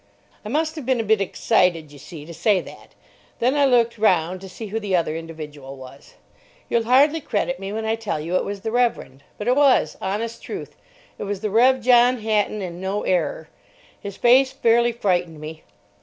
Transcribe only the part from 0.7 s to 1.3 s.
have been a bit